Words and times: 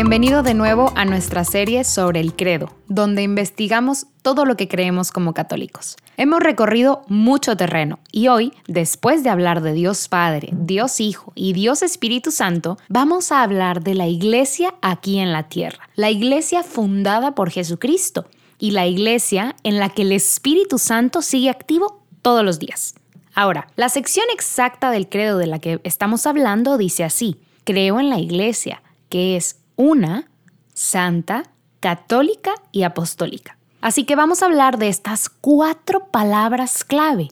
Bienvenido 0.00 0.44
de 0.44 0.54
nuevo 0.54 0.92
a 0.94 1.04
nuestra 1.04 1.42
serie 1.42 1.82
sobre 1.82 2.20
el 2.20 2.36
credo, 2.36 2.70
donde 2.86 3.24
investigamos 3.24 4.06
todo 4.22 4.44
lo 4.44 4.56
que 4.56 4.68
creemos 4.68 5.10
como 5.10 5.34
católicos. 5.34 5.96
Hemos 6.16 6.38
recorrido 6.38 7.02
mucho 7.08 7.56
terreno 7.56 7.98
y 8.12 8.28
hoy, 8.28 8.52
después 8.68 9.24
de 9.24 9.30
hablar 9.30 9.60
de 9.60 9.72
Dios 9.72 10.06
Padre, 10.06 10.50
Dios 10.52 11.00
Hijo 11.00 11.32
y 11.34 11.52
Dios 11.52 11.82
Espíritu 11.82 12.30
Santo, 12.30 12.78
vamos 12.88 13.32
a 13.32 13.42
hablar 13.42 13.82
de 13.82 13.94
la 13.94 14.06
iglesia 14.06 14.72
aquí 14.82 15.18
en 15.18 15.32
la 15.32 15.48
tierra, 15.48 15.88
la 15.96 16.12
iglesia 16.12 16.62
fundada 16.62 17.34
por 17.34 17.50
Jesucristo 17.50 18.26
y 18.56 18.70
la 18.70 18.86
iglesia 18.86 19.56
en 19.64 19.80
la 19.80 19.88
que 19.88 20.02
el 20.02 20.12
Espíritu 20.12 20.78
Santo 20.78 21.22
sigue 21.22 21.50
activo 21.50 22.04
todos 22.22 22.44
los 22.44 22.60
días. 22.60 22.94
Ahora, 23.34 23.66
la 23.74 23.88
sección 23.88 24.26
exacta 24.32 24.92
del 24.92 25.08
credo 25.08 25.38
de 25.38 25.48
la 25.48 25.58
que 25.58 25.80
estamos 25.82 26.24
hablando 26.24 26.78
dice 26.78 27.02
así, 27.02 27.40
creo 27.64 27.98
en 27.98 28.10
la 28.10 28.20
iglesia, 28.20 28.80
que 29.08 29.34
es 29.36 29.56
una, 29.78 30.28
santa, 30.74 31.44
católica 31.78 32.52
y 32.72 32.82
apostólica. 32.82 33.56
Así 33.80 34.02
que 34.02 34.16
vamos 34.16 34.42
a 34.42 34.46
hablar 34.46 34.76
de 34.76 34.88
estas 34.88 35.28
cuatro 35.28 36.08
palabras 36.08 36.82
clave. 36.82 37.28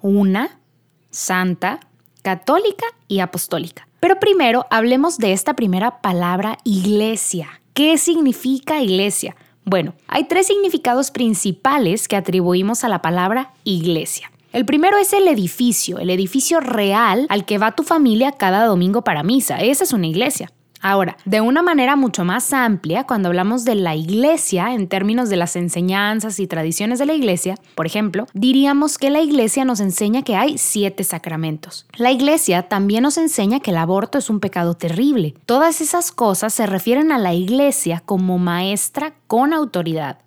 Una, 0.00 0.60
santa, 1.10 1.80
católica 2.22 2.86
y 3.08 3.18
apostólica. 3.18 3.88
Pero 3.98 4.20
primero 4.20 4.64
hablemos 4.70 5.18
de 5.18 5.32
esta 5.32 5.54
primera 5.54 6.00
palabra 6.00 6.58
iglesia. 6.62 7.60
¿Qué 7.74 7.98
significa 7.98 8.80
iglesia? 8.80 9.34
Bueno, 9.64 9.94
hay 10.06 10.28
tres 10.28 10.46
significados 10.46 11.10
principales 11.10 12.06
que 12.06 12.14
atribuimos 12.14 12.84
a 12.84 12.88
la 12.88 13.02
palabra 13.02 13.54
iglesia. 13.64 14.30
El 14.52 14.64
primero 14.64 14.98
es 14.98 15.12
el 15.12 15.26
edificio, 15.26 15.98
el 15.98 16.10
edificio 16.10 16.60
real 16.60 17.26
al 17.28 17.44
que 17.44 17.58
va 17.58 17.74
tu 17.74 17.82
familia 17.82 18.30
cada 18.32 18.66
domingo 18.66 19.02
para 19.02 19.24
misa. 19.24 19.58
Esa 19.58 19.82
es 19.82 19.92
una 19.92 20.06
iglesia. 20.06 20.52
Ahora, 20.80 21.16
de 21.24 21.40
una 21.40 21.62
manera 21.62 21.96
mucho 21.96 22.24
más 22.24 22.52
amplia, 22.52 23.04
cuando 23.04 23.28
hablamos 23.28 23.64
de 23.64 23.74
la 23.74 23.96
iglesia 23.96 24.74
en 24.74 24.88
términos 24.88 25.28
de 25.28 25.36
las 25.36 25.56
enseñanzas 25.56 26.38
y 26.38 26.46
tradiciones 26.46 26.98
de 26.98 27.06
la 27.06 27.14
iglesia, 27.14 27.56
por 27.74 27.86
ejemplo, 27.86 28.26
diríamos 28.32 28.98
que 28.98 29.10
la 29.10 29.20
iglesia 29.20 29.64
nos 29.64 29.80
enseña 29.80 30.22
que 30.22 30.36
hay 30.36 30.58
siete 30.58 31.04
sacramentos. 31.04 31.86
La 31.96 32.12
iglesia 32.12 32.68
también 32.68 33.02
nos 33.02 33.18
enseña 33.18 33.60
que 33.60 33.70
el 33.70 33.76
aborto 33.76 34.18
es 34.18 34.30
un 34.30 34.40
pecado 34.40 34.74
terrible. 34.74 35.34
Todas 35.46 35.80
esas 35.80 36.12
cosas 36.12 36.54
se 36.54 36.66
refieren 36.66 37.12
a 37.12 37.18
la 37.18 37.34
iglesia 37.34 38.02
como 38.04 38.38
maestra 38.38 39.14
con 39.26 39.52
autoridad. 39.52 40.18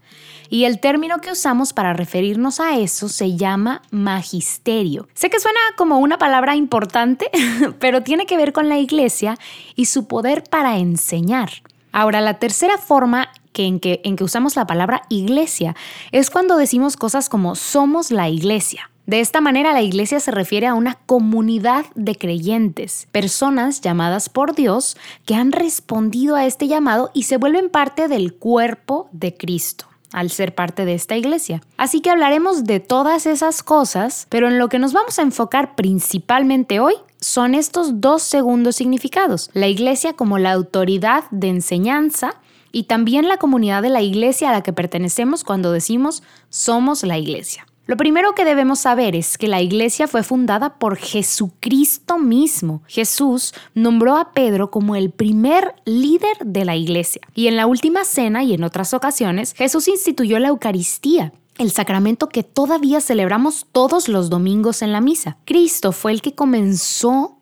Y 0.50 0.66
el 0.66 0.80
término 0.80 1.20
que 1.20 1.32
usamos 1.32 1.72
para 1.72 1.94
referirnos 1.94 2.60
a 2.60 2.78
eso 2.78 3.08
se 3.08 3.38
llama 3.38 3.82
magisterio. 3.90 5.08
Sé 5.14 5.30
que 5.30 5.40
suena 5.40 5.60
como 5.78 6.00
una 6.00 6.18
palabra 6.18 6.58
importante, 6.58 7.32
pero 7.80 8.04
tiene 8.04 8.26
que 8.26 8.36
ver 8.36 8.52
con 8.52 8.68
la 8.68 8.78
iglesia 8.78 9.38
y 9.76 9.86
su 9.86 10.08
poder 10.08 10.44
para 10.44 10.78
enseñar. 10.78 11.50
Ahora, 11.94 12.20
la 12.20 12.40
tercera 12.40 12.78
forma 12.78 13.30
que 13.54 13.66
en, 13.66 13.80
que, 13.80 14.02
en 14.04 14.16
que 14.16 14.24
usamos 14.24 14.56
la 14.56 14.68
palabra 14.68 15.04
iglesia 15.10 15.76
es 16.12 16.30
cuando 16.30 16.58
decimos 16.58 16.98
cosas 16.98 17.30
como 17.30 17.56
somos 17.56 18.12
la 18.12 18.28
iglesia. 18.30 18.90
De 19.06 19.20
esta 19.20 19.42
manera 19.42 19.74
la 19.74 19.82
iglesia 19.82 20.20
se 20.20 20.32
refiere 20.32 20.68
a 20.68 20.74
una 20.74 20.96
comunidad 21.06 21.86
de 21.96 22.16
creyentes, 22.16 23.08
personas 23.12 23.82
llamadas 23.82 24.30
por 24.30 24.54
Dios 24.54 24.96
que 25.26 25.36
han 25.36 25.52
respondido 25.52 26.36
a 26.36 26.46
este 26.46 26.68
llamado 26.68 27.10
y 27.14 27.24
se 27.24 27.38
vuelven 27.38 27.70
parte 27.70 28.08
del 28.08 28.34
cuerpo 28.34 29.10
de 29.12 29.36
Cristo 29.36 29.91
al 30.14 30.30
ser 30.30 30.56
parte 30.56 30.86
de 30.86 30.94
esta 30.94 31.16
iglesia. 31.16 31.62
Así 31.78 32.02
que 32.02 32.10
hablaremos 32.10 32.64
de 32.66 32.80
todas 32.80 33.26
esas 33.26 33.64
cosas, 33.64 34.28
pero 34.30 34.48
en 34.48 34.60
lo 34.60 34.70
que 34.70 34.80
nos 34.80 34.94
vamos 34.94 35.20
a 35.20 35.24
enfocar 35.24 35.76
principalmente 35.76 36.80
hoy 36.80 36.96
son 37.20 37.56
estos 37.56 38.02
dos 38.02 38.24
segundos 38.24 38.76
significados. 38.76 39.50
La 39.54 39.68
iglesia 39.68 40.14
como 40.14 40.38
la 40.38 40.52
autoridad 40.52 41.26
de 41.32 41.50
enseñanza 41.50 42.36
y 42.72 42.84
también 42.84 43.28
la 43.28 43.38
comunidad 43.38 43.82
de 43.82 43.90
la 43.90 44.02
iglesia 44.02 44.50
a 44.50 44.54
la 44.54 44.62
que 44.62 44.74
pertenecemos 44.74 45.44
cuando 45.44 45.72
decimos 45.72 46.24
somos 46.50 47.04
la 47.04 47.18
iglesia. 47.18 47.66
Lo 47.92 47.98
primero 47.98 48.34
que 48.36 48.46
debemos 48.46 48.80
saber 48.80 49.18
es 49.18 49.38
que 49.38 49.50
la 49.50 49.62
iglesia 49.62 50.08
fue 50.08 50.24
fundada 50.24 50.80
por 50.80 50.96
Jesucristo 50.96 52.18
mismo. 52.18 52.84
Jesús 52.88 53.54
nombró 53.74 54.16
a 54.16 54.32
Pedro 54.32 54.72
como 54.72 54.96
el 54.96 55.10
primer 55.10 55.76
líder 55.84 56.38
de 56.46 56.64
la 56.64 56.78
iglesia. 56.78 57.22
Y 57.36 57.48
en 57.48 57.58
la 57.58 57.68
última 57.68 58.06
cena 58.06 58.46
y 58.46 58.54
en 58.54 58.64
otras 58.64 58.94
ocasiones, 58.94 59.54
Jesús 59.58 59.90
instituyó 59.90 60.40
la 60.40 60.48
Eucaristía, 60.48 61.34
el 61.58 61.72
sacramento 61.72 62.30
que 62.30 62.44
todavía 62.44 63.02
celebramos 63.02 63.68
todos 63.74 64.08
los 64.08 64.30
domingos 64.30 64.82
en 64.82 64.94
la 64.94 65.02
misa. 65.02 65.36
Cristo 65.44 65.92
fue 65.92 66.14
el 66.14 66.22
que 66.22 66.34
comenzó 66.34 67.40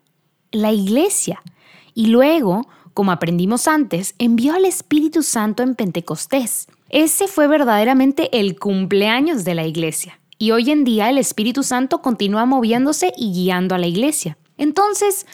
la 0.50 0.72
iglesia 0.72 1.40
y 1.94 2.06
luego, 2.06 2.66
como 2.92 3.12
aprendimos 3.12 3.68
antes, 3.68 4.16
envió 4.18 4.54
al 4.54 4.64
Espíritu 4.64 5.22
Santo 5.22 5.62
en 5.62 5.76
Pentecostés. 5.76 6.66
Ese 6.88 7.28
fue 7.28 7.46
verdaderamente 7.46 8.36
el 8.36 8.58
cumpleaños 8.58 9.44
de 9.44 9.54
la 9.54 9.64
iglesia 9.64 10.19
y 10.40 10.52
hoy 10.52 10.70
en 10.70 10.84
día 10.84 11.10
el 11.10 11.18
Espíritu 11.18 11.62
Santo 11.62 12.00
continúa 12.00 12.46
moviéndose 12.46 13.12
y 13.14 13.30
guiando 13.30 13.74
a 13.74 13.78
la 13.78 13.86
iglesia. 13.86 14.38
Entonces, 14.56 15.26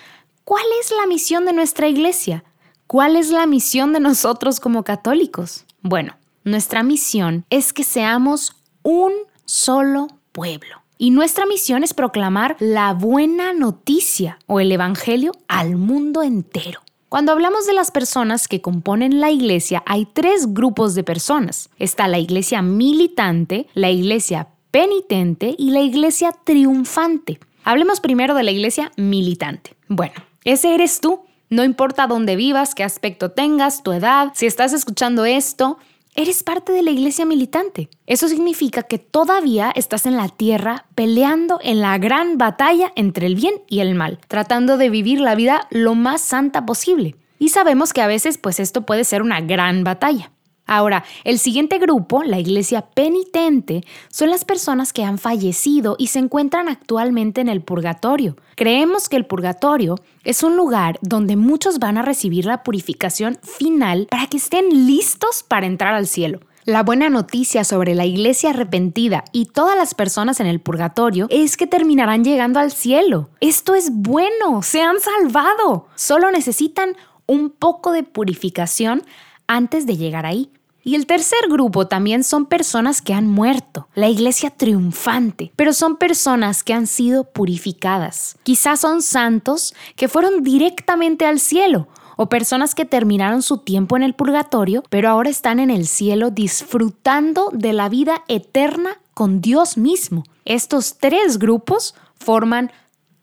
¿cuál 0.44 0.64
es 0.80 0.90
la 0.90 1.06
misión 1.06 1.46
de 1.46 1.52
nuestra 1.52 1.86
iglesia? 1.88 2.42
¿Cuál 2.88 3.14
es 3.14 3.30
la 3.30 3.46
misión 3.46 3.92
de 3.92 4.00
nosotros 4.00 4.58
como 4.58 4.82
católicos? 4.82 5.64
Bueno, 5.80 6.16
nuestra 6.42 6.82
misión 6.82 7.46
es 7.50 7.72
que 7.72 7.84
seamos 7.84 8.56
un 8.82 9.12
solo 9.44 10.08
pueblo. 10.32 10.82
Y 10.98 11.10
nuestra 11.10 11.46
misión 11.46 11.84
es 11.84 11.94
proclamar 11.94 12.56
la 12.58 12.92
buena 12.92 13.52
noticia 13.52 14.40
o 14.46 14.58
el 14.58 14.72
Evangelio 14.72 15.30
al 15.46 15.76
mundo 15.76 16.24
entero. 16.24 16.80
Cuando 17.08 17.30
hablamos 17.30 17.64
de 17.68 17.74
las 17.74 17.92
personas 17.92 18.48
que 18.48 18.60
componen 18.60 19.20
la 19.20 19.30
iglesia, 19.30 19.84
hay 19.86 20.04
tres 20.04 20.52
grupos 20.52 20.96
de 20.96 21.04
personas. 21.04 21.70
Está 21.78 22.08
la 22.08 22.18
iglesia 22.18 22.60
militante, 22.60 23.68
la 23.74 23.90
iglesia 23.90 24.48
penitente 24.76 25.54
y 25.56 25.70
la 25.70 25.80
iglesia 25.80 26.32
triunfante. 26.44 27.40
Hablemos 27.64 28.00
primero 28.00 28.34
de 28.34 28.42
la 28.42 28.50
iglesia 28.50 28.92
militante. 28.98 29.74
Bueno, 29.88 30.12
ese 30.44 30.74
eres 30.74 31.00
tú. 31.00 31.22
No 31.48 31.64
importa 31.64 32.06
dónde 32.06 32.36
vivas, 32.36 32.74
qué 32.74 32.84
aspecto 32.84 33.30
tengas, 33.30 33.82
tu 33.82 33.92
edad, 33.92 34.32
si 34.34 34.44
estás 34.44 34.74
escuchando 34.74 35.24
esto, 35.24 35.78
eres 36.14 36.42
parte 36.42 36.72
de 36.72 36.82
la 36.82 36.90
iglesia 36.90 37.24
militante. 37.24 37.88
Eso 38.06 38.28
significa 38.28 38.82
que 38.82 38.98
todavía 38.98 39.72
estás 39.74 40.04
en 40.04 40.18
la 40.18 40.28
tierra 40.28 40.84
peleando 40.94 41.58
en 41.62 41.80
la 41.80 41.96
gran 41.96 42.36
batalla 42.36 42.92
entre 42.96 43.28
el 43.28 43.34
bien 43.34 43.54
y 43.70 43.80
el 43.80 43.94
mal, 43.94 44.18
tratando 44.28 44.76
de 44.76 44.90
vivir 44.90 45.20
la 45.20 45.36
vida 45.36 45.68
lo 45.70 45.94
más 45.94 46.20
santa 46.20 46.66
posible. 46.66 47.16
Y 47.38 47.48
sabemos 47.48 47.94
que 47.94 48.02
a 48.02 48.08
veces 48.08 48.36
pues 48.36 48.60
esto 48.60 48.84
puede 48.84 49.04
ser 49.04 49.22
una 49.22 49.40
gran 49.40 49.84
batalla. 49.84 50.32
Ahora, 50.66 51.04
el 51.22 51.38
siguiente 51.38 51.78
grupo, 51.78 52.24
la 52.24 52.40
iglesia 52.40 52.82
penitente, 52.82 53.84
son 54.10 54.30
las 54.30 54.44
personas 54.44 54.92
que 54.92 55.04
han 55.04 55.18
fallecido 55.18 55.94
y 55.98 56.08
se 56.08 56.18
encuentran 56.18 56.68
actualmente 56.68 57.40
en 57.40 57.48
el 57.48 57.62
purgatorio. 57.62 58.36
Creemos 58.56 59.08
que 59.08 59.16
el 59.16 59.26
purgatorio 59.26 59.96
es 60.24 60.42
un 60.42 60.56
lugar 60.56 60.98
donde 61.02 61.36
muchos 61.36 61.78
van 61.78 61.98
a 61.98 62.02
recibir 62.02 62.46
la 62.46 62.64
purificación 62.64 63.38
final 63.42 64.08
para 64.10 64.26
que 64.26 64.38
estén 64.38 64.86
listos 64.86 65.44
para 65.46 65.66
entrar 65.66 65.94
al 65.94 66.08
cielo. 66.08 66.40
La 66.64 66.82
buena 66.82 67.08
noticia 67.10 67.62
sobre 67.62 67.94
la 67.94 68.06
iglesia 68.06 68.50
arrepentida 68.50 69.22
y 69.30 69.44
todas 69.44 69.76
las 69.76 69.94
personas 69.94 70.40
en 70.40 70.48
el 70.48 70.58
purgatorio 70.58 71.28
es 71.30 71.56
que 71.56 71.68
terminarán 71.68 72.24
llegando 72.24 72.58
al 72.58 72.72
cielo. 72.72 73.30
Esto 73.40 73.76
es 73.76 73.90
bueno, 73.92 74.62
se 74.62 74.82
han 74.82 74.96
salvado. 74.98 75.86
Solo 75.94 76.32
necesitan 76.32 76.96
un 77.26 77.50
poco 77.50 77.92
de 77.92 78.02
purificación 78.02 79.04
antes 79.46 79.86
de 79.86 79.96
llegar 79.96 80.26
ahí. 80.26 80.50
Y 80.86 80.94
el 80.94 81.06
tercer 81.06 81.48
grupo 81.50 81.88
también 81.88 82.22
son 82.22 82.46
personas 82.46 83.02
que 83.02 83.12
han 83.12 83.26
muerto, 83.26 83.88
la 83.96 84.08
iglesia 84.08 84.50
triunfante, 84.50 85.50
pero 85.56 85.72
son 85.72 85.96
personas 85.96 86.62
que 86.62 86.74
han 86.74 86.86
sido 86.86 87.24
purificadas. 87.24 88.36
Quizás 88.44 88.78
son 88.78 89.02
santos 89.02 89.74
que 89.96 90.06
fueron 90.06 90.44
directamente 90.44 91.26
al 91.26 91.40
cielo 91.40 91.88
o 92.16 92.28
personas 92.28 92.76
que 92.76 92.84
terminaron 92.84 93.42
su 93.42 93.58
tiempo 93.58 93.96
en 93.96 94.04
el 94.04 94.14
purgatorio, 94.14 94.84
pero 94.88 95.08
ahora 95.08 95.28
están 95.28 95.58
en 95.58 95.70
el 95.70 95.88
cielo 95.88 96.30
disfrutando 96.30 97.50
de 97.52 97.72
la 97.72 97.88
vida 97.88 98.22
eterna 98.28 99.00
con 99.12 99.40
Dios 99.40 99.76
mismo. 99.76 100.22
Estos 100.44 100.98
tres 100.98 101.40
grupos 101.40 101.96
forman 102.14 102.70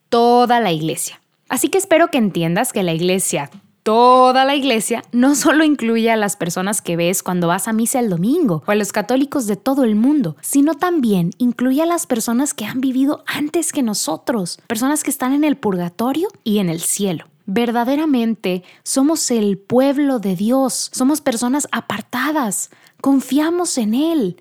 toda 0.10 0.60
la 0.60 0.74
iglesia. 0.74 1.22
Así 1.48 1.70
que 1.70 1.78
espero 1.78 2.10
que 2.10 2.18
entiendas 2.18 2.74
que 2.74 2.84
la 2.84 2.92
iglesia 2.92 3.50
Toda 3.84 4.46
la 4.46 4.56
iglesia 4.56 5.04
no 5.12 5.36
solo 5.36 5.66
incluye 5.66 6.10
a 6.10 6.16
las 6.16 6.38
personas 6.38 6.82
que 6.82 6.96
ves 6.96 7.22
cuando 7.22 7.48
vas 7.50 7.68
a 7.68 7.74
misa 7.74 8.00
el 8.00 8.10
domingo 8.10 8.64
o 8.66 8.72
a 8.72 8.76
los 8.76 8.94
católicos 8.94 9.46
de 9.46 9.58
todo 9.58 9.84
el 9.84 9.96
mundo, 9.96 10.38
sino 10.40 10.76
también 10.76 11.32
incluye 11.38 11.82
a 11.82 11.86
las 11.86 12.08
personas 12.08 12.54
que 12.54 12.64
han 12.64 12.80
vivido 12.80 13.26
antes 13.28 13.74
que 13.74 13.84
nosotros, 13.84 14.58
personas 14.68 15.04
que 15.04 15.12
están 15.12 15.34
en 15.34 15.44
el 15.44 15.58
purgatorio 15.58 16.30
y 16.46 16.60
en 16.60 16.70
el 16.70 16.80
cielo. 16.80 17.26
Verdaderamente 17.46 18.64
somos 18.84 19.30
el 19.32 19.58
pueblo 19.58 20.20
de 20.20 20.38
Dios, 20.38 20.90
somos 20.94 21.20
personas 21.20 21.68
apartadas, 21.74 22.70
confiamos 23.02 23.78
en 23.78 23.96
Él. 23.96 24.38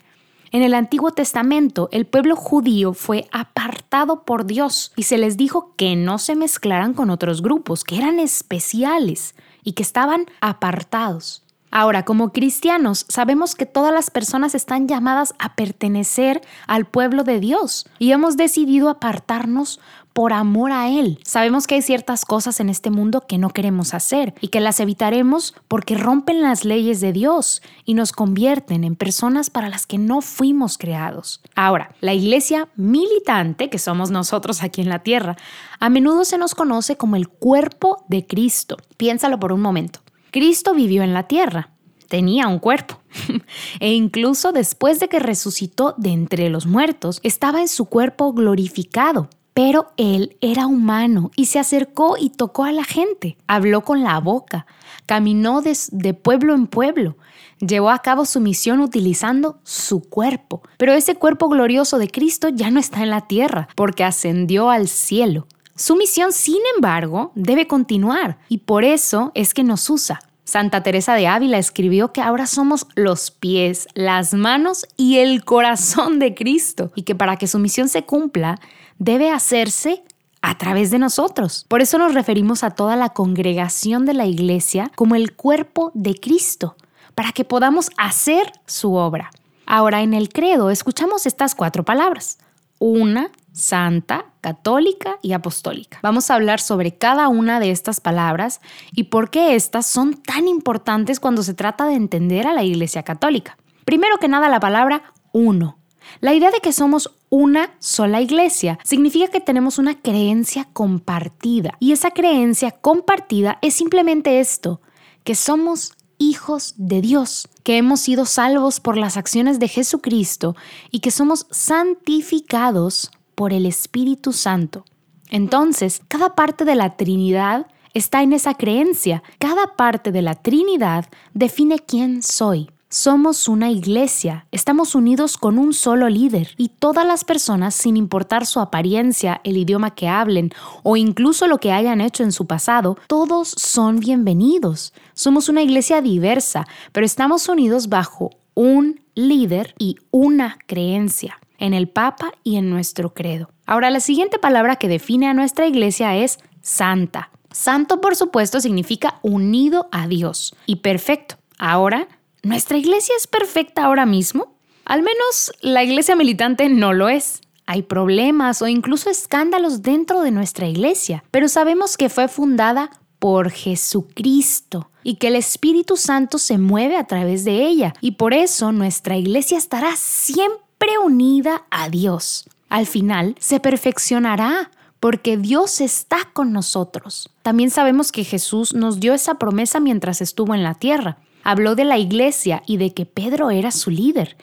En 0.53 0.63
el 0.63 0.75
Antiguo 0.75 1.13
Testamento, 1.13 1.89
el 1.93 2.05
pueblo 2.05 2.37
judío 2.37 2.93
fue 2.93 3.27
apartado 3.33 4.25
por 4.25 4.45
Dios 4.45 4.93
y 4.97 5.05
se 5.05 5.17
les 5.17 5.39
dijo 5.39 5.73
que 5.77 5.97
no 5.97 6.19
se 6.19 6.37
mezclaran 6.37 6.93
con 6.93 7.09
otros 7.09 7.41
grupos, 7.41 7.85
que 7.85 7.97
eran 7.97 8.19
especiales 8.19 9.35
y 9.65 9.73
que 9.73 9.83
estaban 9.83 10.27
apartados. 10.43 11.43
Ahora, 11.71 12.05
como 12.05 12.35
cristianos, 12.35 13.07
sabemos 13.09 13.55
que 13.55 13.65
todas 13.65 13.95
las 13.95 14.11
personas 14.11 14.55
están 14.55 14.89
llamadas 14.89 15.33
a 15.39 15.57
pertenecer 15.57 16.43
al 16.67 16.85
pueblo 16.85 17.25
de 17.25 17.41
Dios 17.41 17.87
y 17.99 18.13
hemos 18.13 18.37
decidido 18.37 18.91
apartarnos 18.91 19.81
por 20.13 20.33
amor 20.33 20.73
a 20.73 20.89
Él. 20.89 21.19
Sabemos 21.25 21.67
que 21.67 21.77
hay 21.77 21.83
ciertas 21.83 22.25
cosas 22.25 22.61
en 22.61 22.69
este 22.69 22.91
mundo 22.91 23.27
que 23.27 23.39
no 23.39 23.51
queremos 23.51 23.95
hacer 23.95 24.35
y 24.41 24.49
que 24.49 24.61
las 24.61 24.81
evitaremos 24.81 25.55
porque 25.69 25.97
rompen 25.97 26.43
las 26.43 26.65
leyes 26.65 27.01
de 27.01 27.13
Dios 27.13 27.63
y 27.85 27.95
nos 27.95 28.13
convierten 28.13 28.85
en 28.85 28.97
personas 28.97 29.51
para 29.51 29.69
las 29.69 29.87
que 29.87 29.99
no 29.99 30.21
fuimos 30.21 30.79
creados. 30.79 31.41
Ahora, 31.55 31.95
la 32.01 32.15
iglesia 32.15 32.69
militante, 32.77 33.71
que 33.71 33.79
somos 33.79 34.11
nosotros 34.11 34.63
aquí 34.63 34.81
en 34.81 34.89
la 34.89 35.01
tierra, 35.01 35.37
a 35.81 35.89
menudo 35.89 36.25
se 36.25 36.39
nos 36.39 36.55
conoce 36.55 36.97
como 36.97 37.17
el 37.17 37.29
cuerpo 37.29 38.05
de 38.09 38.27
Cristo. 38.27 38.77
Piénsalo 38.97 39.39
por 39.39 39.53
un 39.53 39.61
momento. 39.61 40.01
Cristo 40.31 40.75
vivió 40.75 41.03
en 41.03 41.13
la 41.15 41.25
tierra, 41.25 41.71
tenía 42.09 42.49
un 42.49 42.59
cuerpo. 42.59 43.01
e 43.81 43.93
incluso 43.93 44.53
después 44.53 45.01
de 45.01 45.09
que 45.09 45.19
resucitó 45.19 45.95
de 45.99 46.11
entre 46.11 46.49
los 46.49 46.67
muertos, 46.67 47.21
estaba 47.23 47.61
en 47.61 47.69
su 47.69 47.87
cuerpo 47.87 48.33
glorificado. 48.33 49.29
Pero 49.55 49.93
él 49.97 50.37
era 50.41 50.67
humano 50.67 51.31
y 51.37 51.47
se 51.47 51.59
acercó 51.59 52.17
y 52.19 52.31
tocó 52.31 52.65
a 52.65 52.73
la 52.73 52.85
gente, 52.85 53.37
habló 53.47 53.83
con 53.83 54.03
la 54.03 54.19
boca, 54.19 54.67
caminó 55.05 55.61
de, 55.61 56.15
pueblo 56.15 56.55
en 56.55 56.67
pueblo, 56.67 57.17
llevó 57.59 57.91
a 57.91 57.99
cabo 57.99 58.25
su 58.25 58.41
misión 58.41 58.81
utilizando 58.81 59.59
su 59.63 60.01
cuerpo. 60.01 60.63
Pero 60.79 60.93
ese 60.95 61.17
cuerpo 61.17 61.49
glorioso 61.49 61.99
de 61.99 62.09
Cristo 62.09 62.49
ya 62.49 62.71
no 62.71 62.81
está 62.81 63.03
en 63.03 63.11
la 63.11 63.27
tierra, 63.27 63.69
porque 63.77 64.05
ascendió 64.05 64.71
al 64.71 64.89
cielo. 64.89 65.47
Su 65.77 65.97
misión, 65.97 66.33
sin 66.33 66.61
embargo, 66.75 67.33
debe 67.35 67.67
continuar 67.67 68.39
y 68.49 68.59
por 68.59 68.85
eso 68.85 69.33
es 69.35 69.53
que 69.53 69.65
nos 69.65 69.89
usa. 69.91 70.21
Santa 70.53 70.83
Teresa 70.83 71.15
de 71.15 71.27
Ávila 71.27 71.57
escribió 71.57 72.13
que 72.13 72.21
ahora 72.21 72.47
somos 72.47 72.87
los 72.95 73.31
pies, 73.31 73.89
las 73.95 74.35
manos 74.35 74.87
y 74.99 75.17
el 75.17 75.47
corazón 75.47 76.19
de 76.19 76.35
Cristo 76.35 76.93
y 76.95 77.05
que 77.05 77.15
para 77.15 77.39
que 77.39 77.47
su 77.47 77.59
misión 77.59 77.89
se 77.89 78.05
cumpla 78.05 78.61
debe 78.99 79.31
hacerse 79.31 80.05
a 80.43 80.59
través 80.59 80.91
de 80.91 80.99
nosotros. 80.99 81.65
Por 81.69 81.81
eso 81.81 81.97
nos 81.97 82.13
referimos 82.13 82.65
a 82.65 82.71
toda 82.73 82.97
la 82.97 83.15
congregación 83.15 84.05
de 84.05 84.13
la 84.13 84.27
iglesia 84.27 84.93
como 84.95 85.15
el 85.15 85.35
cuerpo 85.35 85.91
de 85.95 86.17
Cristo, 86.17 86.77
para 87.15 87.33
que 87.33 87.47
podamos 87.47 87.89
hacer 87.97 88.53
su 88.67 88.93
obra. 88.93 89.31
Ahora 89.65 90.03
en 90.03 90.13
el 90.13 90.29
credo 90.29 90.69
escuchamos 90.69 91.25
estas 91.25 91.55
cuatro 91.55 91.83
palabras. 91.83 92.37
Una, 92.79 93.31
santa, 93.53 94.27
católica 94.41 95.19
y 95.23 95.33
apostólica. 95.33 95.99
Vamos 96.03 96.31
a 96.31 96.35
hablar 96.35 96.61
sobre 96.61 96.97
cada 96.97 97.29
una 97.29 97.61
de 97.61 97.71
estas 97.71 98.01
palabras 98.01 98.61
y 98.93 99.05
por 99.05 99.31
qué 99.31 99.55
estas 99.55 99.87
son 99.87 100.15
tan 100.15 100.49
importantes 100.49 101.21
cuando 101.21 101.43
se 101.43 101.55
trata 101.55 101.87
de 101.87 101.95
entender 101.95 102.47
a 102.47 102.53
la 102.53 102.65
Iglesia 102.65 103.03
Católica. 103.03 103.57
Primero 103.85 104.19
que 104.19 104.29
nada, 104.29 104.49
la 104.49 104.61
palabra 104.61 105.13
uno. 105.33 105.79
La 106.21 106.35
idea 106.35 106.51
de 106.51 106.61
que 106.61 106.73
somos 106.73 107.15
una 107.31 107.75
sola 107.79 108.21
iglesia 108.21 108.79
significa 108.85 109.29
que 109.29 109.41
tenemos 109.41 109.79
una 109.79 110.01
creencia 110.01 110.69
compartida 110.73 111.77
y 111.79 111.93
esa 111.93 112.11
creencia 112.11 112.73
compartida 112.73 113.59
es 113.63 113.75
simplemente 113.75 114.41
esto, 114.41 114.81
que 115.25 115.35
somos 115.35 115.95
hijos 116.19 116.75
de 116.77 117.01
Dios, 117.01 117.49
que 117.65 117.79
hemos 117.79 118.01
sido 118.01 118.27
salvos 118.27 118.81
por 118.81 118.97
las 118.97 119.17
acciones 119.17 119.59
de 119.59 119.69
Jesucristo 119.69 120.55
y 120.91 121.01
que 121.01 121.11
somos 121.11 121.47
santificados 121.51 123.11
por 123.35 123.53
el 123.53 123.67
Espíritu 123.67 124.33
Santo. 124.33 124.85
Entonces, 125.31 126.03
cada 126.09 126.35
parte 126.35 126.65
de 126.65 126.75
la 126.75 126.97
Trinidad 126.97 127.67
está 127.95 128.23
en 128.23 128.33
esa 128.33 128.55
creencia. 128.55 129.23
Cada 129.39 129.77
parte 129.77 130.13
de 130.13 130.23
la 130.23 130.35
Trinidad 130.35 131.07
define 131.35 131.79
quién 131.79 132.23
soy. 132.23 132.71
Somos 132.91 133.49
una 133.49 133.71
iglesia, 133.71 134.45
estamos 134.53 134.95
unidos 134.95 135.39
con 135.39 135.59
un 135.59 135.73
solo 135.73 136.11
líder 136.11 136.51
y 136.59 136.69
todas 136.69 137.07
las 137.07 137.25
personas, 137.25 137.75
sin 137.75 137.97
importar 137.97 138.45
su 138.45 138.61
apariencia, 138.61 139.41
el 139.45 139.57
idioma 139.57 139.95
que 139.95 140.09
hablen 140.09 140.51
o 140.83 140.99
incluso 140.99 141.47
lo 141.47 141.57
que 141.57 141.73
hayan 141.73 142.03
hecho 142.03 142.23
en 142.23 142.33
su 142.33 142.47
pasado, 142.47 142.99
todos 143.07 143.49
son 143.57 143.99
bienvenidos. 143.99 144.93
Somos 145.15 145.49
una 145.49 145.63
iglesia 145.63 146.03
diversa, 146.03 146.67
pero 146.93 147.07
estamos 147.07 147.49
unidos 147.49 147.89
bajo 147.89 148.29
un 148.53 149.01
líder 149.15 149.75
y 149.79 149.97
una 150.11 150.59
creencia 150.67 151.39
en 151.63 151.75
el 151.75 151.89
Papa 151.89 152.33
y 152.43 152.57
en 152.57 152.71
nuestro 152.71 153.15
credo. 153.15 153.49
Ahora, 153.67 153.91
la 153.91 154.01
siguiente 154.01 154.41
palabra 154.41 154.77
que 154.77 154.89
define 154.89 155.29
a 155.29 155.35
nuestra 155.35 155.69
iglesia 155.69 156.17
es 156.17 156.41
santa. 156.61 157.31
Santo, 157.53 158.01
por 158.01 158.17
supuesto, 158.17 158.61
significa 158.61 159.21
unido 159.23 159.89
a 159.93 160.09
Dios 160.09 160.57
y 160.67 160.77
perfecto. 160.77 161.37
Ahora, 161.59 162.09
¿nuestra 162.43 162.79
iglesia 162.79 163.15
es 163.17 163.29
perfecta 163.29 163.85
ahora 163.85 164.07
mismo? 164.07 164.57
Al 164.85 165.03
menos 165.03 165.53
la 165.61 165.85
iglesia 165.85 166.17
militante 166.17 166.69
no 166.69 166.93
lo 166.93 167.09
es. 167.09 167.41
Hay 167.65 167.83
problemas 167.83 168.61
o 168.61 168.67
incluso 168.67 169.09
escándalos 169.09 169.83
dentro 169.83 170.23
de 170.23 170.33
nuestra 170.33 170.67
iglesia, 170.67 171.23
pero 171.31 171.47
sabemos 171.47 171.97
que 171.97 172.09
fue 172.09 172.27
fundada 172.27 172.91
por 173.21 173.51
Jesucristo 173.51 174.91
y 175.05 175.15
que 175.15 175.29
el 175.29 175.37
Espíritu 175.37 175.97
Santo 175.97 176.39
se 176.39 176.59
mueve 176.59 176.97
a 176.97 177.07
través 177.07 177.45
de 177.45 177.65
ella 177.65 177.95
y 178.01 178.13
por 178.13 178.35
eso 178.35 178.73
nuestra 178.73 179.17
iglesia 179.17 179.59
estará 179.59 179.95
siempre 179.95 180.72
unida 180.99 181.65
a 181.71 181.89
Dios. 181.89 182.49
Al 182.69 182.87
final 182.87 183.37
se 183.39 183.61
perfeccionará 183.61 184.71
porque 185.01 185.37
Dios 185.37 185.81
está 185.81 186.31
con 186.33 186.53
nosotros. 186.53 187.29
También 187.43 187.71
sabemos 187.71 188.13
que 188.13 188.25
Jesús 188.25 188.73
nos 188.73 189.01
dio 189.01 189.15
esa 189.15 189.35
promesa 189.35 189.81
mientras 189.81 190.21
estuvo 190.21 190.55
en 190.55 190.63
la 190.63 190.75
tierra. 190.75 191.19
Habló 191.45 191.75
de 191.75 191.85
la 191.85 191.99
iglesia 191.99 192.63
y 192.67 192.77
de 192.77 192.95
que 192.95 193.05
Pedro 193.05 193.51
era 193.51 193.73
su 193.73 193.91
líder 193.91 194.37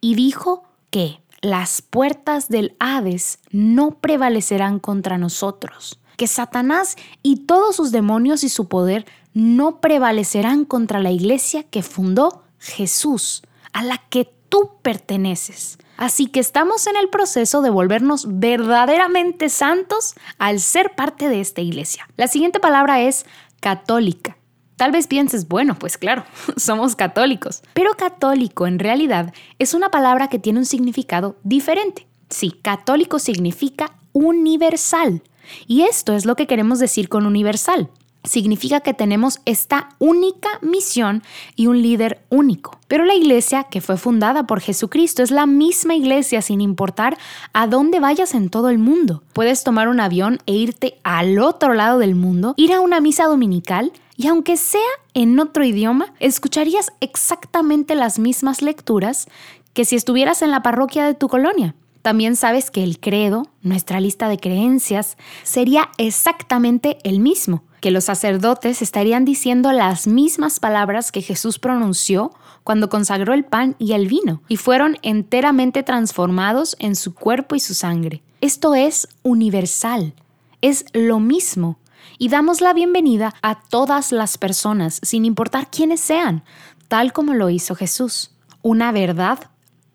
y 0.00 0.14
dijo 0.14 0.64
que 0.90 1.20
las 1.42 1.82
puertas 1.82 2.48
del 2.48 2.76
Hades 2.78 3.40
no 3.50 3.92
prevalecerán 3.92 4.80
contra 4.80 5.18
nosotros, 5.18 5.98
que 6.16 6.26
Satanás 6.26 6.96
y 7.22 7.40
todos 7.40 7.76
sus 7.76 7.92
demonios 7.92 8.42
y 8.42 8.48
su 8.48 8.68
poder 8.68 9.04
no 9.34 9.80
prevalecerán 9.80 10.64
contra 10.64 10.98
la 10.98 11.10
iglesia 11.10 11.62
que 11.62 11.82
fundó 11.82 12.42
Jesús, 12.58 13.42
a 13.72 13.84
la 13.84 13.98
que 14.08 14.32
tú 14.48 14.70
perteneces. 14.80 15.78
Así 15.96 16.26
que 16.26 16.40
estamos 16.40 16.86
en 16.86 16.96
el 16.96 17.08
proceso 17.08 17.62
de 17.62 17.70
volvernos 17.70 18.26
verdaderamente 18.28 19.48
santos 19.48 20.14
al 20.38 20.60
ser 20.60 20.94
parte 20.94 21.28
de 21.28 21.40
esta 21.40 21.60
iglesia. 21.60 22.08
La 22.16 22.28
siguiente 22.28 22.60
palabra 22.60 23.00
es 23.00 23.26
católica. 23.60 24.36
Tal 24.76 24.92
vez 24.92 25.06
pienses, 25.06 25.48
bueno, 25.48 25.78
pues 25.78 25.96
claro, 25.96 26.24
somos 26.56 26.96
católicos. 26.96 27.62
Pero 27.72 27.94
católico 27.94 28.66
en 28.66 28.78
realidad 28.78 29.32
es 29.58 29.72
una 29.72 29.90
palabra 29.90 30.28
que 30.28 30.38
tiene 30.38 30.58
un 30.58 30.66
significado 30.66 31.36
diferente. 31.42 32.06
Sí, 32.28 32.52
católico 32.62 33.18
significa 33.18 33.92
universal. 34.12 35.22
Y 35.66 35.82
esto 35.82 36.12
es 36.14 36.26
lo 36.26 36.36
que 36.36 36.46
queremos 36.46 36.78
decir 36.78 37.08
con 37.08 37.24
universal 37.24 37.88
significa 38.26 38.80
que 38.80 38.94
tenemos 38.94 39.40
esta 39.44 39.90
única 39.98 40.48
misión 40.60 41.22
y 41.54 41.68
un 41.68 41.80
líder 41.80 42.24
único. 42.28 42.78
Pero 42.88 43.04
la 43.04 43.14
iglesia 43.14 43.64
que 43.64 43.80
fue 43.80 43.96
fundada 43.96 44.46
por 44.46 44.60
Jesucristo 44.60 45.22
es 45.22 45.30
la 45.30 45.46
misma 45.46 45.94
iglesia 45.94 46.42
sin 46.42 46.60
importar 46.60 47.16
a 47.52 47.66
dónde 47.66 48.00
vayas 48.00 48.34
en 48.34 48.50
todo 48.50 48.68
el 48.68 48.78
mundo. 48.78 49.22
Puedes 49.32 49.64
tomar 49.64 49.88
un 49.88 50.00
avión 50.00 50.38
e 50.46 50.52
irte 50.52 50.98
al 51.02 51.38
otro 51.38 51.74
lado 51.74 51.98
del 51.98 52.14
mundo, 52.14 52.54
ir 52.56 52.72
a 52.72 52.80
una 52.80 53.00
misa 53.00 53.24
dominical 53.24 53.92
y 54.16 54.28
aunque 54.28 54.56
sea 54.56 54.80
en 55.14 55.38
otro 55.38 55.64
idioma, 55.64 56.12
escucharías 56.20 56.92
exactamente 57.00 57.94
las 57.94 58.18
mismas 58.18 58.62
lecturas 58.62 59.28
que 59.74 59.84
si 59.84 59.94
estuvieras 59.94 60.42
en 60.42 60.50
la 60.50 60.62
parroquia 60.62 61.04
de 61.04 61.14
tu 61.14 61.28
colonia. 61.28 61.74
También 62.00 62.36
sabes 62.36 62.70
que 62.70 62.84
el 62.84 63.00
credo, 63.00 63.48
nuestra 63.62 64.00
lista 64.00 64.28
de 64.28 64.38
creencias, 64.38 65.16
sería 65.42 65.90
exactamente 65.98 66.98
el 67.02 67.20
mismo 67.20 67.64
que 67.80 67.90
los 67.90 68.04
sacerdotes 68.04 68.82
estarían 68.82 69.24
diciendo 69.24 69.72
las 69.72 70.06
mismas 70.06 70.60
palabras 70.60 71.12
que 71.12 71.22
Jesús 71.22 71.58
pronunció 71.58 72.32
cuando 72.64 72.88
consagró 72.88 73.32
el 73.32 73.44
pan 73.44 73.76
y 73.78 73.92
el 73.92 74.08
vino, 74.08 74.42
y 74.48 74.56
fueron 74.56 74.98
enteramente 75.02 75.82
transformados 75.82 76.76
en 76.78 76.96
su 76.96 77.14
cuerpo 77.14 77.54
y 77.54 77.60
su 77.60 77.74
sangre. 77.74 78.22
Esto 78.40 78.74
es 78.74 79.08
universal, 79.22 80.14
es 80.62 80.84
lo 80.92 81.20
mismo, 81.20 81.78
y 82.18 82.28
damos 82.28 82.60
la 82.60 82.72
bienvenida 82.72 83.34
a 83.42 83.60
todas 83.60 84.10
las 84.12 84.38
personas, 84.38 85.00
sin 85.02 85.24
importar 85.24 85.70
quiénes 85.70 86.00
sean, 86.00 86.42
tal 86.88 87.12
como 87.12 87.34
lo 87.34 87.50
hizo 87.50 87.74
Jesús. 87.74 88.32
Una 88.62 88.90
verdad 88.90 89.38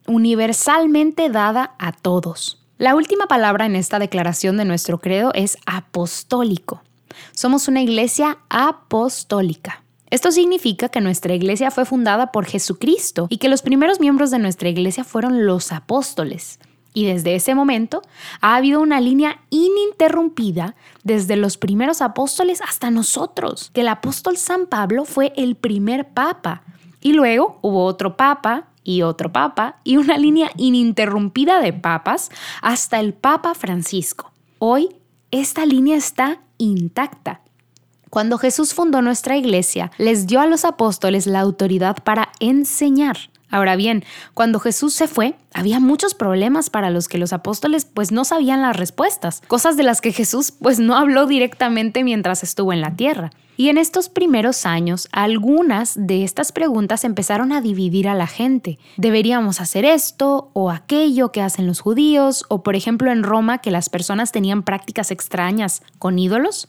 universalmente 0.07 1.29
dada 1.29 1.75
a 1.79 1.91
todos. 1.91 2.63
La 2.77 2.95
última 2.95 3.27
palabra 3.27 3.65
en 3.65 3.75
esta 3.75 3.99
declaración 3.99 4.57
de 4.57 4.65
nuestro 4.65 4.99
credo 4.99 5.31
es 5.33 5.57
apostólico. 5.65 6.81
Somos 7.33 7.67
una 7.67 7.81
iglesia 7.81 8.39
apostólica. 8.49 9.83
Esto 10.09 10.31
significa 10.31 10.89
que 10.89 10.99
nuestra 10.99 11.33
iglesia 11.33 11.71
fue 11.71 11.85
fundada 11.85 12.31
por 12.31 12.45
Jesucristo 12.45 13.27
y 13.29 13.37
que 13.37 13.47
los 13.47 13.61
primeros 13.61 13.99
miembros 14.01 14.29
de 14.29 14.39
nuestra 14.39 14.67
iglesia 14.67 15.05
fueron 15.05 15.45
los 15.45 15.71
apóstoles. 15.71 16.59
Y 16.93 17.05
desde 17.05 17.35
ese 17.35 17.55
momento 17.55 18.01
ha 18.41 18.55
habido 18.57 18.81
una 18.81 18.99
línea 18.99 19.39
ininterrumpida 19.49 20.75
desde 21.03 21.37
los 21.37 21.57
primeros 21.57 22.01
apóstoles 22.01 22.61
hasta 22.61 22.91
nosotros, 22.91 23.71
que 23.73 23.81
el 23.81 23.87
apóstol 23.87 24.35
San 24.35 24.67
Pablo 24.67 25.05
fue 25.05 25.31
el 25.37 25.55
primer 25.55 26.09
papa. 26.09 26.63
Y 26.99 27.13
luego 27.13 27.59
hubo 27.61 27.85
otro 27.85 28.17
papa 28.17 28.67
y 28.83 29.03
otro 29.03 29.31
papa 29.31 29.77
y 29.83 29.97
una 29.97 30.17
línea 30.17 30.51
ininterrumpida 30.57 31.61
de 31.61 31.71
papas 31.71 32.29
hasta 32.61 32.99
el 32.99 33.13
Papa 33.13 33.53
Francisco. 33.53 34.31
Hoy 34.59 34.89
esta 35.31 35.65
línea 35.65 35.95
está 35.95 36.41
intacta 36.61 37.41
cuando 38.11 38.37
Jesús 38.37 38.73
fundó 38.73 39.01
nuestra 39.01 39.37
iglesia, 39.37 39.89
les 39.97 40.27
dio 40.27 40.41
a 40.41 40.45
los 40.45 40.65
apóstoles 40.65 41.27
la 41.27 41.39
autoridad 41.39 41.95
para 42.03 42.33
enseñar. 42.41 43.30
Ahora 43.51 43.75
bien, 43.75 44.03
cuando 44.33 44.59
Jesús 44.59 44.93
se 44.93 45.07
fue, 45.07 45.35
había 45.53 45.79
muchos 45.79 46.15
problemas 46.15 46.69
para 46.69 46.89
los 46.89 47.07
que 47.07 47.17
los 47.17 47.33
apóstoles 47.33 47.85
pues 47.85 48.11
no 48.11 48.25
sabían 48.25 48.61
las 48.61 48.77
respuestas, 48.77 49.41
cosas 49.47 49.77
de 49.77 49.83
las 49.83 50.01
que 50.01 50.13
Jesús 50.13 50.51
pues 50.51 50.79
no 50.79 50.95
habló 50.95 51.27
directamente 51.27 52.03
mientras 52.03 52.43
estuvo 52.43 52.73
en 52.73 52.81
la 52.81 52.95
tierra. 52.95 53.31
Y 53.57 53.69
en 53.69 53.77
estos 53.77 54.09
primeros 54.09 54.65
años, 54.65 55.07
algunas 55.11 55.93
de 55.95 56.23
estas 56.23 56.51
preguntas 56.51 57.03
empezaron 57.03 57.51
a 57.51 57.61
dividir 57.61 58.07
a 58.07 58.15
la 58.15 58.25
gente. 58.25 58.79
¿Deberíamos 58.97 59.61
hacer 59.61 59.85
esto 59.85 60.49
o 60.53 60.71
aquello 60.71 61.31
que 61.31 61.41
hacen 61.41 61.67
los 61.67 61.81
judíos? 61.81 62.45
O 62.47 62.63
por 62.63 62.75
ejemplo 62.75 63.11
en 63.11 63.21
Roma 63.21 63.59
que 63.59 63.69
las 63.69 63.89
personas 63.89 64.31
tenían 64.31 64.63
prácticas 64.63 65.11
extrañas 65.11 65.83
con 65.99 66.17
ídolos. 66.17 66.67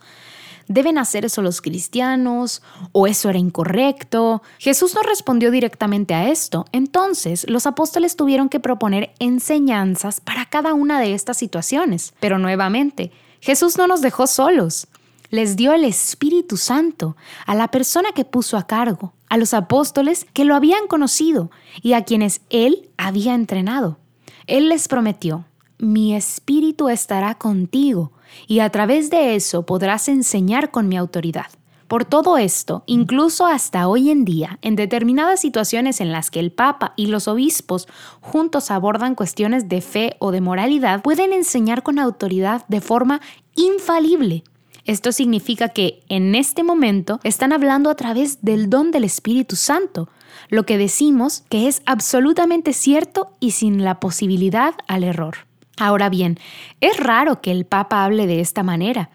¿Deben 0.68 0.98
hacer 0.98 1.24
eso 1.24 1.42
los 1.42 1.60
cristianos? 1.60 2.62
¿O 2.92 3.06
eso 3.06 3.30
era 3.30 3.38
incorrecto? 3.38 4.42
Jesús 4.58 4.94
no 4.94 5.02
respondió 5.02 5.50
directamente 5.50 6.14
a 6.14 6.28
esto. 6.28 6.66
Entonces, 6.72 7.48
los 7.48 7.66
apóstoles 7.66 8.16
tuvieron 8.16 8.48
que 8.48 8.60
proponer 8.60 9.12
enseñanzas 9.18 10.20
para 10.20 10.46
cada 10.46 10.74
una 10.74 11.00
de 11.00 11.14
estas 11.14 11.36
situaciones. 11.36 12.14
Pero 12.20 12.38
nuevamente, 12.38 13.12
Jesús 13.40 13.76
no 13.76 13.86
nos 13.86 14.00
dejó 14.00 14.26
solos. 14.26 14.86
Les 15.30 15.56
dio 15.56 15.72
el 15.72 15.84
Espíritu 15.84 16.56
Santo 16.56 17.16
a 17.46 17.54
la 17.54 17.68
persona 17.68 18.12
que 18.12 18.24
puso 18.24 18.56
a 18.58 18.66
cargo, 18.66 19.14
a 19.28 19.38
los 19.38 19.54
apóstoles 19.54 20.26
que 20.34 20.44
lo 20.44 20.54
habían 20.54 20.86
conocido 20.86 21.50
y 21.80 21.94
a 21.94 22.04
quienes 22.04 22.42
Él 22.50 22.90
había 22.98 23.34
entrenado. 23.34 23.98
Él 24.46 24.68
les 24.68 24.88
prometió, 24.88 25.46
mi 25.82 26.14
espíritu 26.14 26.88
estará 26.88 27.34
contigo 27.34 28.12
y 28.46 28.60
a 28.60 28.70
través 28.70 29.10
de 29.10 29.34
eso 29.34 29.66
podrás 29.66 30.08
enseñar 30.08 30.70
con 30.70 30.88
mi 30.88 30.96
autoridad. 30.96 31.46
Por 31.88 32.04
todo 32.04 32.38
esto, 32.38 32.84
incluso 32.86 33.46
hasta 33.46 33.88
hoy 33.88 34.10
en 34.10 34.24
día, 34.24 34.58
en 34.62 34.76
determinadas 34.76 35.40
situaciones 35.40 36.00
en 36.00 36.12
las 36.12 36.30
que 36.30 36.38
el 36.38 36.52
Papa 36.52 36.94
y 36.96 37.08
los 37.08 37.26
obispos 37.26 37.88
juntos 38.20 38.70
abordan 38.70 39.16
cuestiones 39.16 39.68
de 39.68 39.80
fe 39.80 40.16
o 40.20 40.30
de 40.30 40.40
moralidad, 40.40 41.02
pueden 41.02 41.32
enseñar 41.32 41.82
con 41.82 41.98
autoridad 41.98 42.64
de 42.68 42.80
forma 42.80 43.20
infalible. 43.56 44.44
Esto 44.84 45.10
significa 45.10 45.68
que 45.70 46.00
en 46.08 46.36
este 46.36 46.62
momento 46.62 47.18
están 47.24 47.52
hablando 47.52 47.90
a 47.90 47.96
través 47.96 48.40
del 48.40 48.70
don 48.70 48.92
del 48.92 49.04
Espíritu 49.04 49.56
Santo, 49.56 50.08
lo 50.48 50.64
que 50.64 50.78
decimos 50.78 51.42
que 51.50 51.66
es 51.66 51.82
absolutamente 51.86 52.72
cierto 52.72 53.32
y 53.40 53.50
sin 53.50 53.84
la 53.84 54.00
posibilidad 54.00 54.74
al 54.86 55.04
error. 55.04 55.51
Ahora 55.84 56.08
bien, 56.08 56.38
es 56.80 56.96
raro 56.96 57.40
que 57.40 57.50
el 57.50 57.66
Papa 57.66 58.04
hable 58.04 58.28
de 58.28 58.40
esta 58.40 58.62
manera, 58.62 59.10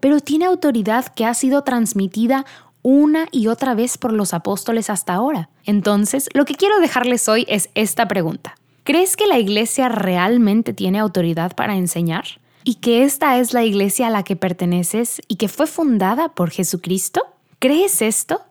pero 0.00 0.20
tiene 0.20 0.44
autoridad 0.44 1.06
que 1.06 1.24
ha 1.24 1.32
sido 1.32 1.64
transmitida 1.64 2.44
una 2.82 3.26
y 3.32 3.46
otra 3.46 3.74
vez 3.74 3.96
por 3.96 4.12
los 4.12 4.34
apóstoles 4.34 4.90
hasta 4.90 5.14
ahora. 5.14 5.48
Entonces, 5.64 6.28
lo 6.34 6.44
que 6.44 6.56
quiero 6.56 6.78
dejarles 6.78 7.26
hoy 7.26 7.46
es 7.48 7.70
esta 7.74 8.06
pregunta. 8.06 8.54
¿Crees 8.84 9.16
que 9.16 9.26
la 9.26 9.38
iglesia 9.38 9.88
realmente 9.88 10.74
tiene 10.74 10.98
autoridad 10.98 11.54
para 11.54 11.76
enseñar? 11.76 12.24
¿Y 12.64 12.74
que 12.74 13.04
esta 13.04 13.38
es 13.38 13.54
la 13.54 13.64
iglesia 13.64 14.08
a 14.08 14.10
la 14.10 14.22
que 14.22 14.36
perteneces 14.36 15.22
y 15.26 15.36
que 15.36 15.48
fue 15.48 15.66
fundada 15.66 16.28
por 16.28 16.50
Jesucristo? 16.50 17.22
¿Crees 17.60 18.02
esto? 18.02 18.42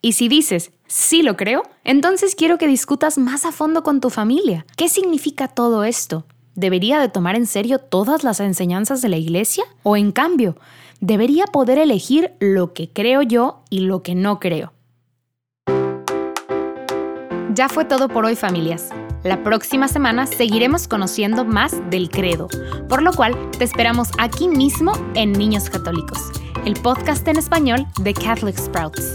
Y 0.00 0.14
si 0.14 0.26
dices, 0.26 0.72
sí 0.88 1.22
lo 1.22 1.36
creo, 1.36 1.62
entonces 1.84 2.34
quiero 2.34 2.58
que 2.58 2.66
discutas 2.66 3.16
más 3.16 3.44
a 3.44 3.52
fondo 3.52 3.84
con 3.84 4.00
tu 4.00 4.10
familia. 4.10 4.66
¿Qué 4.76 4.88
significa 4.88 5.46
todo 5.46 5.84
esto? 5.84 6.24
¿Debería 6.54 7.00
de 7.00 7.08
tomar 7.08 7.34
en 7.34 7.46
serio 7.46 7.78
todas 7.78 8.24
las 8.24 8.40
enseñanzas 8.40 9.00
de 9.00 9.08
la 9.08 9.16
iglesia? 9.16 9.64
¿O 9.82 9.96
en 9.96 10.12
cambio, 10.12 10.56
debería 11.00 11.46
poder 11.46 11.78
elegir 11.78 12.32
lo 12.40 12.74
que 12.74 12.90
creo 12.90 13.22
yo 13.22 13.62
y 13.70 13.80
lo 13.80 14.02
que 14.02 14.14
no 14.14 14.38
creo? 14.38 14.72
Ya 17.54 17.68
fue 17.68 17.84
todo 17.84 18.08
por 18.08 18.26
hoy 18.26 18.36
familias. 18.36 18.90
La 19.24 19.42
próxima 19.42 19.88
semana 19.88 20.26
seguiremos 20.26 20.88
conociendo 20.88 21.44
más 21.44 21.76
del 21.90 22.10
credo, 22.10 22.48
por 22.88 23.02
lo 23.02 23.12
cual 23.12 23.34
te 23.52 23.64
esperamos 23.64 24.10
aquí 24.18 24.48
mismo 24.48 24.92
en 25.14 25.32
Niños 25.32 25.70
Católicos, 25.70 26.18
el 26.66 26.74
podcast 26.74 27.26
en 27.28 27.38
español 27.38 27.86
de 28.00 28.14
Catholic 28.14 28.58
Sprouts 28.58 29.14